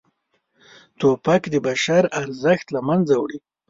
[0.99, 3.39] توپک د بشر ارزښت له منځه وړي.